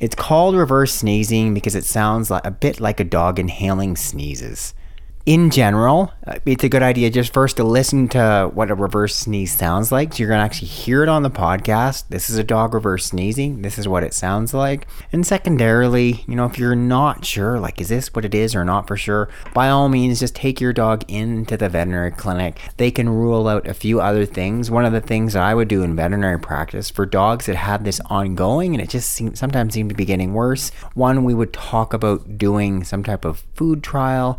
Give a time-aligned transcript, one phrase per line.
[0.00, 4.72] It's called reverse sneezing because it sounds like a bit like a dog inhaling sneezes
[5.26, 9.16] in general, uh, it's a good idea just first to listen to what a reverse
[9.16, 10.12] sneeze sounds like.
[10.12, 12.04] So you're going to actually hear it on the podcast.
[12.10, 13.62] This is a dog reverse sneezing.
[13.62, 14.86] This is what it sounds like.
[15.12, 18.66] And secondarily, you know, if you're not sure, like, is this what it is or
[18.66, 22.58] not for sure, by all means, just take your dog into the veterinary clinic.
[22.76, 24.70] They can rule out a few other things.
[24.70, 27.84] One of the things that I would do in veterinary practice for dogs that had
[27.84, 31.54] this ongoing and it just seemed, sometimes seemed to be getting worse, one, we would
[31.54, 34.38] talk about doing some type of food trial.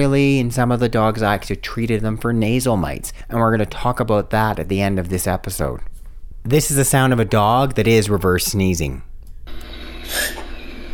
[0.00, 3.54] Secondary, in some of the dogs, I actually treated them for nasal mites, and we're
[3.54, 5.80] going to talk about that at the end of this episode.
[6.42, 9.02] This is the sound of a dog that is reverse sneezing.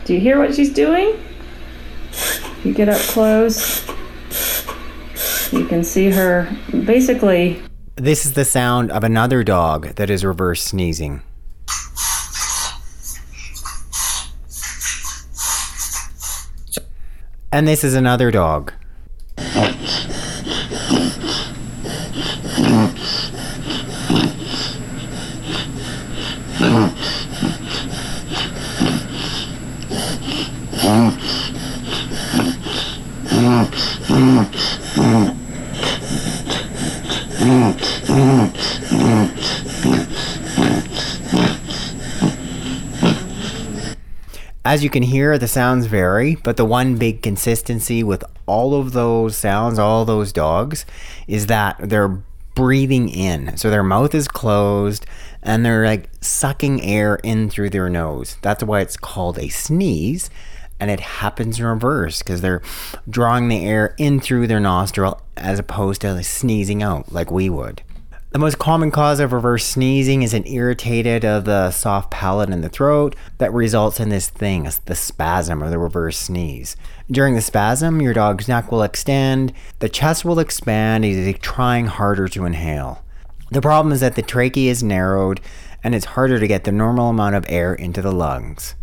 [0.04, 1.22] Do you hear what she's doing?
[2.64, 3.86] You get up close,
[5.52, 6.50] you can see her
[6.84, 7.62] basically.
[7.94, 11.22] This is the sound of another dog that is reverse sneezing.
[17.52, 18.72] And this is another dog.
[44.64, 48.92] As you can hear, the sounds vary, but the one big consistency with all of
[48.92, 50.84] those sounds, all those dogs,
[51.28, 52.20] is that they're
[52.56, 53.56] breathing in.
[53.56, 55.06] So their mouth is closed
[55.40, 58.38] and they're like sucking air in through their nose.
[58.42, 60.30] That's why it's called a sneeze.
[60.78, 62.62] And it happens in reverse because they're
[63.08, 67.82] drawing the air in through their nostril as opposed to sneezing out like we would.
[68.36, 72.60] The most common cause of reverse sneezing is an irritated of the soft palate in
[72.60, 76.76] the throat that results in this thing, the spasm or the reverse sneeze.
[77.10, 82.28] During the spasm, your dog's neck will extend, the chest will expand, he's trying harder
[82.28, 83.02] to inhale.
[83.52, 85.40] The problem is that the trachea is narrowed
[85.82, 88.74] and it's harder to get the normal amount of air into the lungs.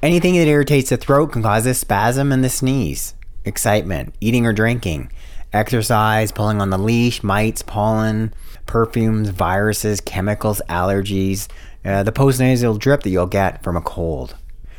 [0.00, 3.14] Anything that irritates the throat can cause a spasm and the sneeze.
[3.44, 5.10] Excitement, eating or drinking,
[5.52, 8.32] exercise, pulling on the leash, mites, pollen,
[8.66, 11.48] perfumes, viruses, chemicals, allergies,
[11.84, 14.36] uh, the postnasal drip that you'll get from a cold.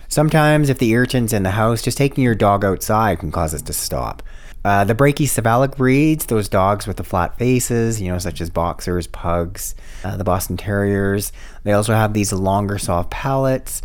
[0.07, 3.65] Sometimes, if the irritant's in the house, just taking your dog outside can cause it
[3.65, 4.23] to stop.
[4.63, 9.07] Uh, the brachycephalic breeds, those dogs with the flat faces, you know, such as boxers,
[9.07, 9.75] pugs,
[10.05, 13.81] uh, the Boston Terriers, they also have these longer, soft palates.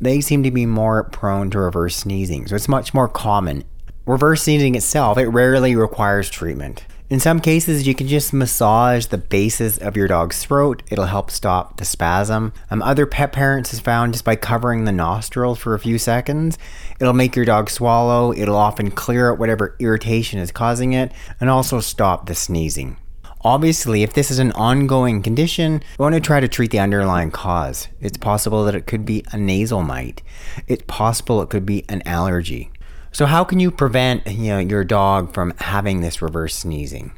[0.00, 3.64] They seem to be more prone to reverse sneezing, so it's much more common.
[4.06, 6.84] Reverse sneezing itself, it rarely requires treatment.
[7.10, 10.82] In some cases, you can just massage the bases of your dog's throat.
[10.90, 12.52] It'll help stop the spasm.
[12.70, 16.58] Um, other pet parents have found just by covering the nostrils for a few seconds,
[17.00, 18.32] it'll make your dog swallow.
[18.34, 22.98] It'll often clear out whatever irritation is causing it and also stop the sneezing.
[23.42, 27.30] Obviously, if this is an ongoing condition, we want to try to treat the underlying
[27.30, 27.88] cause.
[28.00, 30.22] It's possible that it could be a nasal mite.
[30.66, 32.70] It's possible it could be an allergy.
[33.12, 37.12] So how can you prevent you know your dog from having this reverse sneezing?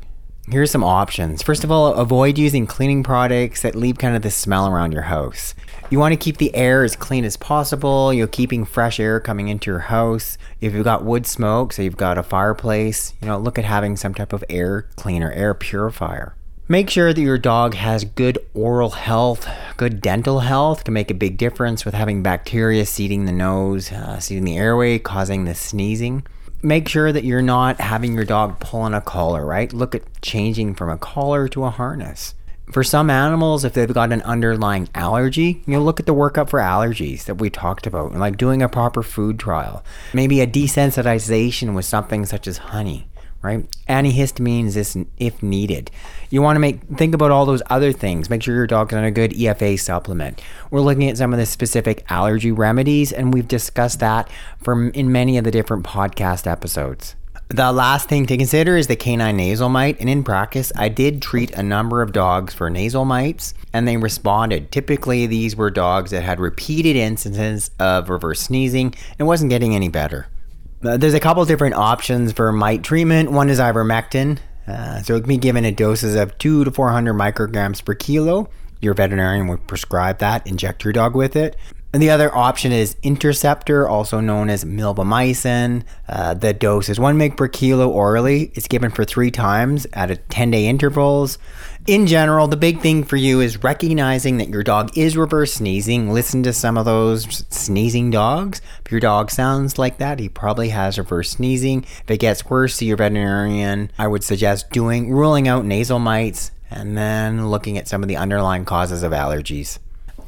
[0.50, 1.42] Here's some options.
[1.42, 5.02] First of all, avoid using cleaning products that leave kind of the smell around your
[5.02, 5.54] house.
[5.90, 8.12] You want to keep the air as clean as possible.
[8.12, 10.38] You're keeping fresh air coming into your house.
[10.60, 13.96] If you've got wood smoke, so you've got a fireplace, you know, look at having
[13.96, 16.34] some type of air cleaner, air purifier.
[16.66, 21.14] Make sure that your dog has good oral health, good dental health can make a
[21.14, 26.24] big difference with having bacteria seeding the nose, uh, seeding the airway, causing the sneezing.
[26.62, 29.72] Make sure that you're not having your dog pull on a collar, right?
[29.72, 32.34] Look at changing from a collar to a harness
[32.72, 36.48] for some animals, if they've got an underlying allergy, you know, look at the workup
[36.48, 39.84] for allergies that we talked about, like doing a proper food trial.
[40.14, 43.08] Maybe a desensitization with something such as honey,
[43.42, 43.66] right?
[43.88, 45.90] Antihistamines is if needed.
[46.28, 48.28] You want to make think about all those other things.
[48.30, 50.40] Make sure your dog's on a good EFA supplement.
[50.70, 54.30] We're looking at some of the specific allergy remedies, and we've discussed that
[54.62, 57.16] from in many of the different podcast episodes.
[57.48, 61.20] The last thing to consider is the canine nasal mite, and in practice, I did
[61.20, 64.70] treat a number of dogs for nasal mites, and they responded.
[64.70, 69.88] Typically, these were dogs that had repeated instances of reverse sneezing and wasn't getting any
[69.88, 70.28] better.
[70.82, 73.30] Uh, there's a couple different options for mite treatment.
[73.30, 77.12] One is ivermectin, uh, so it can be given at doses of two to 400
[77.12, 78.48] micrograms per kilo.
[78.80, 81.56] Your veterinarian would prescribe that, inject your dog with it.
[81.92, 85.82] And the other option is Interceptor, also known as milbemycin.
[86.08, 88.52] Uh, the dose is 1 mg per kilo orally.
[88.54, 91.36] It's given for three times at a 10 day intervals.
[91.88, 96.12] In general, the big thing for you is recognizing that your dog is reverse sneezing.
[96.12, 98.60] Listen to some of those sneezing dogs.
[98.84, 101.82] If your dog sounds like that, he probably has reverse sneezing.
[102.02, 103.90] If it gets worse, see your veterinarian.
[103.98, 108.16] I would suggest doing ruling out nasal mites and then looking at some of the
[108.16, 109.78] underlying causes of allergies.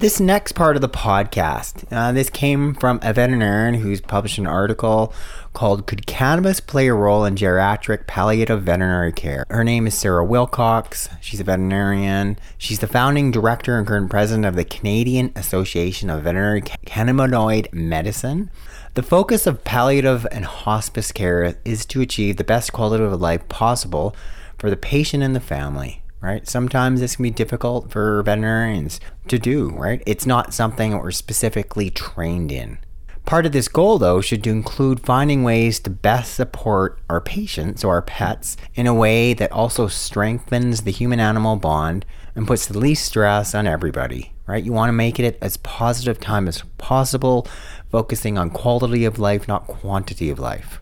[0.03, 4.49] This next part of the podcast, uh, this came from a veterinarian who's published an
[4.49, 5.15] article
[5.53, 9.47] called Could Cannabis Play a Role in Geriatric Palliative Veterinary Care?
[9.49, 11.09] Her name is Sarah Silcox.
[11.21, 12.37] She's a veterinarian.
[12.59, 18.51] She's the founding director and current president of the Canadian Association of Veterinary Cannabinoid Medicine.
[18.95, 23.49] The focus of palliative and hospice care is to achieve the best quality of life
[23.49, 24.17] possible
[24.59, 26.49] for the patient and the family right?
[26.49, 30.03] Sometimes this can be difficult for veterinarians to do, right?
[30.07, 32.79] It's not something that we're specifically trained in.
[33.27, 37.95] Part of this goal, though, should include finding ways to best support our patients or
[37.95, 42.05] our pets in a way that also strengthens the human animal bond
[42.35, 44.65] and puts the least stress on everybody, right?
[44.65, 47.47] You want to make it as positive time as possible,
[47.91, 50.81] focusing on quality of life, not quantity of life.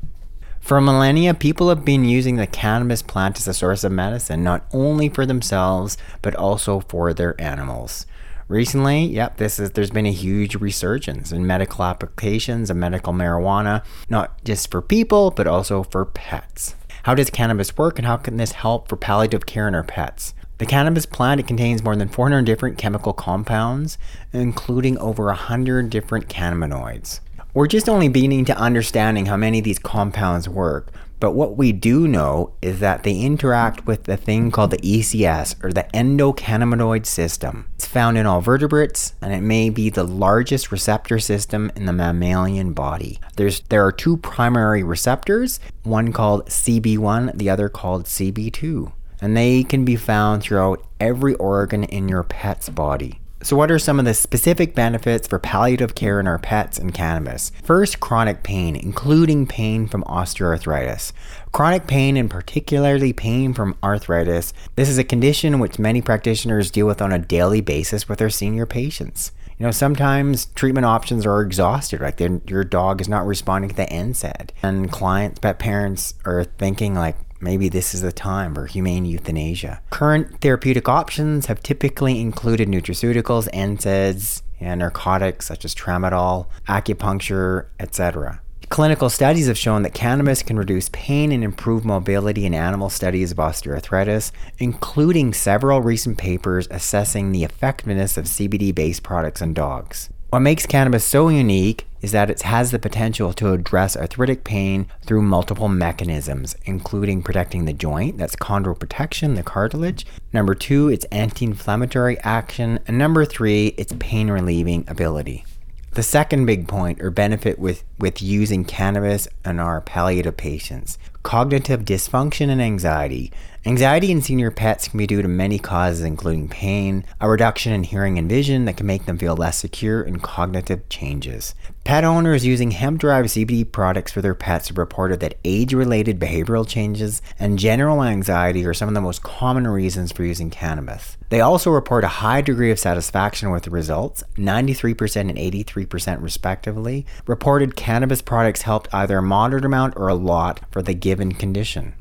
[0.61, 4.65] For millennia, people have been using the cannabis plant as a source of medicine, not
[4.73, 8.07] only for themselves, but also for their animals.
[8.47, 13.85] Recently, yep, this is there's been a huge resurgence in medical applications of medical marijuana,
[14.09, 16.75] not just for people, but also for pets.
[17.05, 20.35] How does cannabis work and how can this help for palliative care in our pets?
[20.59, 23.97] The cannabis plant it contains more than 400 different chemical compounds,
[24.33, 27.21] including over 100 different cannabinoids.
[27.52, 31.73] We're just only beginning to understanding how many of these compounds work, but what we
[31.73, 37.06] do know is that they interact with the thing called the ECS or the endocannabinoid
[37.06, 37.69] system.
[37.75, 41.93] It's found in all vertebrates and it may be the largest receptor system in the
[41.93, 43.19] mammalian body.
[43.35, 49.64] There's there are two primary receptors, one called CB1, the other called CB2, and they
[49.64, 53.20] can be found throughout every organ in your pet's body.
[53.43, 56.93] So, what are some of the specific benefits for palliative care in our pets and
[56.93, 57.53] cannabis?
[57.63, 61.12] First, chronic pain, including pain from osteoarthritis.
[61.50, 66.87] Chronic pain, and particularly pain from arthritis, this is a condition which many practitioners deal
[66.87, 69.33] with on a daily basis with their senior patients.
[69.59, 73.87] You know, sometimes treatment options are exhausted, like your dog is not responding to the
[73.87, 79.04] NSAID, and clients, pet parents are thinking like, maybe this is the time for humane
[79.04, 79.80] euthanasia.
[79.90, 88.40] Current therapeutic options have typically included nutraceuticals, NSAIDs, and narcotics such as tramadol, acupuncture, etc.
[88.68, 93.32] Clinical studies have shown that cannabis can reduce pain and improve mobility in animal studies
[93.32, 100.09] of osteoarthritis, including several recent papers assessing the effectiveness of CBD based products in dogs.
[100.28, 104.87] What makes cannabis so unique is that it has the potential to address arthritic pain
[105.04, 110.07] through multiple mechanisms, including protecting the joint, that's chondroprotection, the cartilage.
[110.33, 112.78] Number two, its anti inflammatory action.
[112.87, 115.45] And number three, its pain relieving ability.
[115.92, 121.85] The second big point or benefit with, with using cannabis in our palliative patients cognitive
[121.85, 123.30] dysfunction and anxiety.
[123.66, 127.85] Anxiety in senior pets can be due to many causes, including pain, a reduction in
[127.85, 131.54] hearing and vision that can make them feel less secure, and cognitive changes.
[131.85, 136.19] Pet owners using hemp derived CBD products for their pets have reported that age related
[136.19, 141.19] behavioral changes and general anxiety are some of the most common reasons for using cannabis.
[141.28, 147.07] They also report a high degree of satisfaction with the results 93% and 83% respectively.
[147.26, 151.92] Reported cannabis products helped either a moderate amount or a lot for the given condition.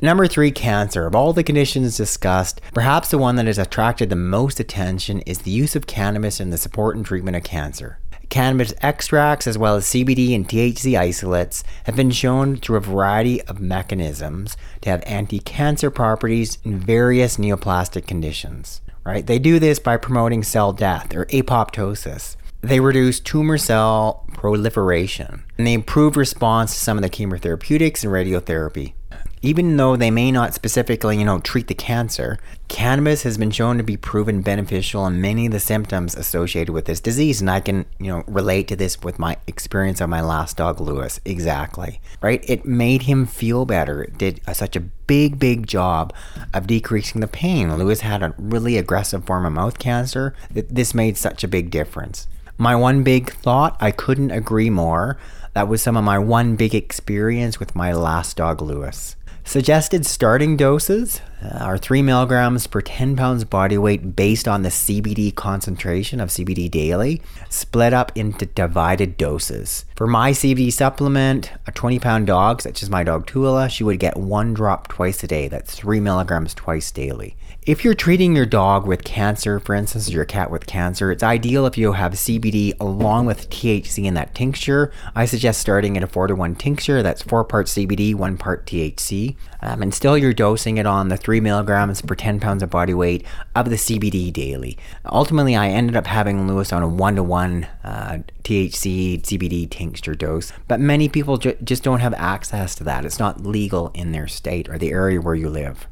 [0.00, 1.04] Number three, cancer.
[1.04, 5.40] Of all the conditions discussed, perhaps the one that has attracted the most attention is
[5.40, 7.98] the use of cannabis in the support and treatment of cancer.
[8.30, 13.42] Cannabis extracts, as well as CBD and THC isolates, have been shown through a variety
[13.42, 18.80] of mechanisms to have anti cancer properties in various neoplastic conditions.
[19.04, 19.26] Right?
[19.26, 22.36] They do this by promoting cell death or apoptosis.
[22.64, 28.12] They reduce tumor cell proliferation and they improve response to some of the chemotherapeutics and
[28.12, 28.94] radiotherapy
[29.44, 33.76] even though they may not specifically, you know, treat the cancer, cannabis has been shown
[33.76, 37.42] to be proven beneficial in many of the symptoms associated with this disease.
[37.42, 40.80] And I can, you know, relate to this with my experience of my last dog,
[40.80, 41.20] Lewis.
[41.26, 42.00] Exactly.
[42.22, 42.42] Right?
[42.48, 44.04] It made him feel better.
[44.04, 46.14] It did a, such a big, big job
[46.54, 47.76] of decreasing the pain.
[47.76, 50.34] Lewis had a really aggressive form of mouth cancer.
[50.50, 52.28] This made such a big difference.
[52.56, 55.18] My one big thought, I couldn't agree more.
[55.54, 59.16] That was some of my one big experience with my last dog, Lewis.
[59.44, 65.34] Suggested starting doses are 3 milligrams per 10 pounds body weight based on the CBD
[65.34, 69.84] concentration of CBD daily, split up into divided doses.
[69.96, 73.98] For my CBD supplement, a 20 pound dog, such as my dog Tula, she would
[73.98, 75.48] get one drop twice a day.
[75.48, 77.36] That's 3 milligrams twice daily.
[77.66, 81.64] If you're treating your dog with cancer, for instance, your cat with cancer, it's ideal
[81.64, 84.92] if you have CBD along with THC in that tincture.
[85.14, 87.02] I suggest starting at a 4 to 1 tincture.
[87.02, 89.36] That's 4 parts CBD, 1 part THC.
[89.62, 92.94] Um, and still you're dosing it on the 3 milligrams per 10 pounds of body
[92.94, 93.24] weight
[93.54, 94.76] of the CBD daily.
[95.06, 100.14] Ultimately, I ended up having Lewis on a 1 to 1 uh, THC CBD tincture
[100.14, 103.04] dose, but many people ju- just don't have access to that.
[103.04, 105.88] It's not legal in their state or the area where you live.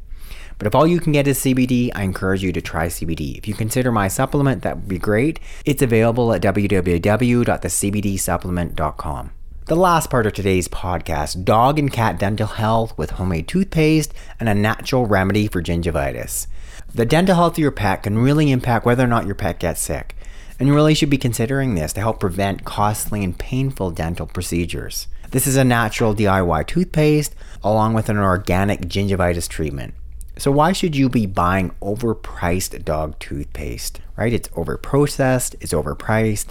[0.59, 3.37] But if all you can get is CBD, I encourage you to try CBD.
[3.37, 5.41] If you consider my supplement, that would be great.
[5.65, 9.31] It's available at www.thecbdsupplement.com.
[9.67, 14.49] The last part of today's podcast dog and cat dental health with homemade toothpaste and
[14.49, 16.49] a natural remedy for gingivitis.
[16.93, 19.81] The dental health of your pet can really impact whether or not your pet gets
[19.81, 20.17] sick,
[20.59, 25.07] and you really should be considering this to help prevent costly and painful dental procedures.
[25.31, 29.95] This is a natural DIY toothpaste along with an organic gingivitis treatment.
[30.39, 34.01] So why should you be buying overpriced dog toothpaste?
[34.17, 34.33] Right?
[34.33, 36.47] It's overprocessed, it's overpriced,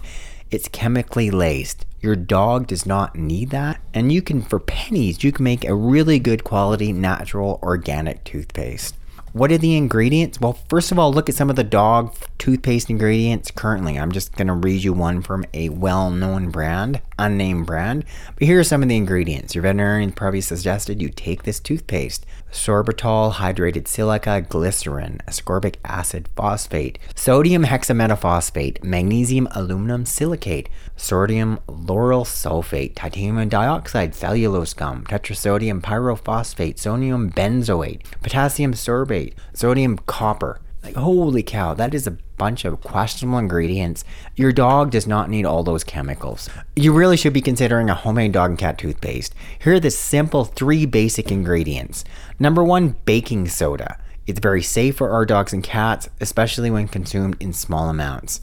[0.51, 1.86] it's chemically laced.
[2.01, 3.79] Your dog does not need that.
[3.93, 8.96] And you can for pennies, you can make a really good quality natural organic toothpaste.
[9.34, 10.41] What are the ingredients?
[10.41, 13.98] Well, first of all, look at some of the dog toothpaste ingredients currently.
[13.98, 18.03] I'm just going to read you one from a well known brand, unnamed brand.
[18.38, 19.55] But here are some of the ingredients.
[19.55, 27.00] Your veterinarian probably suggested you take this toothpaste sorbitol, hydrated silica, glycerin, ascorbic acid phosphate,
[27.15, 37.31] sodium hexametaphosphate, magnesium aluminum silicate, sodium lauryl sulfate, titanium dioxide, cellulose gum, tetrasodium pyrophosphate, sodium
[37.31, 40.60] benzoate, potassium sorbate, sodium copper.
[40.84, 44.04] Like, holy cow, that is a bunch of questionable ingredients.
[44.36, 46.50] Your dog does not need all those chemicals.
[46.76, 49.36] You really should be considering a homemade dog and cat toothpaste.
[49.60, 52.04] Here are the simple three basic ingredients.
[52.40, 54.00] Number one, baking soda.
[54.26, 58.42] It's very safe for our dogs and cats, especially when consumed in small amounts.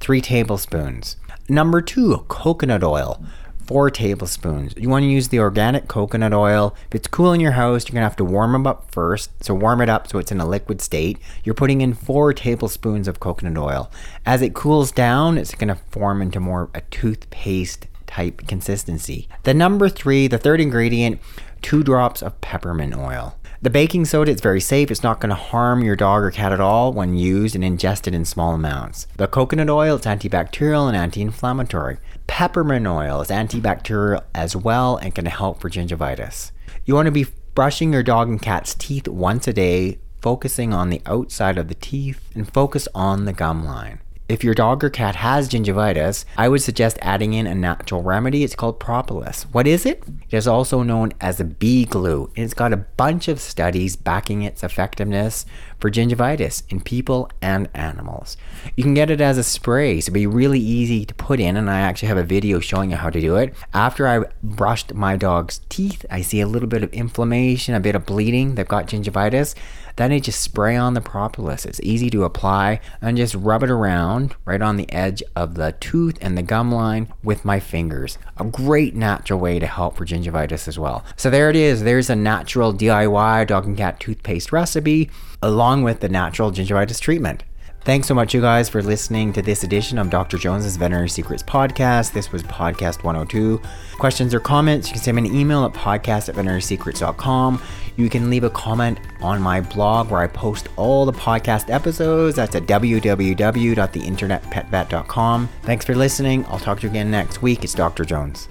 [0.00, 1.14] Three tablespoons.
[1.48, 3.24] Number two, coconut oil
[3.66, 4.74] four tablespoons.
[4.76, 6.74] You want to use the organic coconut oil.
[6.88, 9.44] If it's cool in your house, you're going to have to warm them up first.
[9.44, 11.18] So warm it up so it's in a liquid state.
[11.44, 13.90] You're putting in four tablespoons of coconut oil.
[14.24, 19.28] As it cools down, it's going to form into more a toothpaste type consistency.
[19.42, 21.20] The number three, the third ingredient,
[21.62, 23.36] two drops of peppermint oil.
[23.62, 24.90] The baking soda is very safe.
[24.90, 28.14] It's not going to harm your dog or cat at all when used and ingested
[28.14, 29.06] in small amounts.
[29.16, 31.96] The coconut oil is antibacterial and anti-inflammatory.
[32.26, 36.52] Peppermint oil is antibacterial as well and can help for gingivitis.
[36.84, 40.90] You want to be brushing your dog and cat's teeth once a day, focusing on
[40.90, 44.00] the outside of the teeth and focus on the gum line.
[44.28, 48.42] If your dog or cat has gingivitis, I would suggest adding in a natural remedy.
[48.42, 49.44] It's called propolis.
[49.52, 50.02] What is it?
[50.28, 52.32] It is also known as a bee glue.
[52.34, 55.46] It's got a bunch of studies backing its effectiveness
[55.78, 58.36] for gingivitis in people and animals.
[58.74, 61.56] You can get it as a spray, so it'll be really easy to put in,
[61.56, 63.54] and I actually have a video showing you how to do it.
[63.74, 67.94] After I brushed my dog's teeth, I see a little bit of inflammation, a bit
[67.94, 68.56] of bleeding.
[68.56, 69.54] They've got gingivitis.
[69.96, 71.64] Then I just spray on the propolis.
[71.64, 75.74] It's easy to apply and just rub it around right on the edge of the
[75.80, 78.18] tooth and the gum line with my fingers.
[78.36, 81.02] A great natural way to help for gingivitis as well.
[81.16, 81.82] So there it is.
[81.82, 85.10] There's a natural DIY dog and cat toothpaste recipe
[85.42, 87.44] along with the natural gingivitis treatment.
[87.86, 90.38] Thanks so much, you guys, for listening to this edition of Dr.
[90.38, 92.12] Jones's Veterinary Secrets podcast.
[92.12, 93.62] This was podcast 102.
[93.96, 97.62] Questions or comments, you can send me an email at podcast at veterinarysecrets.com.
[97.96, 102.36] You can leave a comment on my blog where I post all the podcast episodes.
[102.36, 105.48] That's at www.theinternetpetvet.com.
[105.62, 106.44] Thanks for listening.
[106.46, 107.64] I'll talk to you again next week.
[107.64, 108.04] It's Dr.
[108.04, 108.48] Jones.